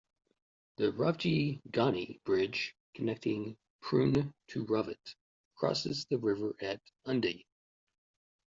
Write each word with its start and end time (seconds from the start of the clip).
The 0.77 0.93
Rajiv 0.93 1.61
Gandhi 1.69 2.19
Bridge 2.23 2.75
connecting 2.95 3.55
Pune 3.83 4.33
to 4.47 4.65
Ravet 4.65 5.13
crosses 5.53 6.05
the 6.05 6.17
river 6.17 6.55
at 6.59 6.81
Aundh. 7.05 7.45